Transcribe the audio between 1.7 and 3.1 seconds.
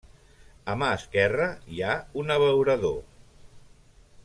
hi ha un abeurador.